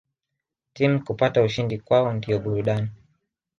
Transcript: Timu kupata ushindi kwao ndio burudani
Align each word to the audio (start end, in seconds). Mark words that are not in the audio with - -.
Timu 0.73 1.03
kupata 1.03 1.43
ushindi 1.43 1.79
kwao 1.79 2.13
ndio 2.13 2.39
burudani 2.39 2.89